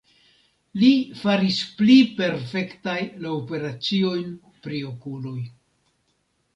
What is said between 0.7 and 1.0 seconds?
Li